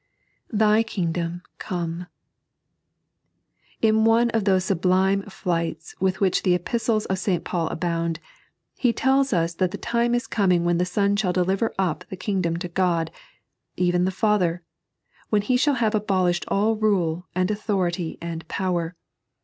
[0.51, 0.57] "Tht
[1.13, 2.07] KraaDOH Cohe."
[3.83, 7.43] In one of those sublime flights with which the EpisUes of St.
[7.43, 8.19] Paul abound,
[8.79, 12.17] he tells us that the time is coming when the Son shall deliver up the
[12.17, 13.11] king dom to God,
[13.77, 14.61] even the Kither,
[15.29, 18.95] when He shall have abolished all rule, and authority, and power.